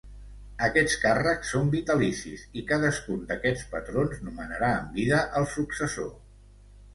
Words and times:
Aquests 0.67 0.93
càrrecs 1.01 1.51
són 1.55 1.67
vitalicis 1.75 2.45
i 2.61 2.63
cadascun 2.71 3.19
d'aquests 3.33 3.69
patrons 3.75 4.25
nomenarà 4.31 4.71
en 4.79 4.89
vida 4.97 5.21
el 5.43 5.47
successor. 5.55 6.11